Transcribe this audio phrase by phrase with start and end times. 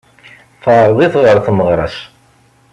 [0.61, 1.95] Teɛreḍ-it ɣer tmeɣra-s.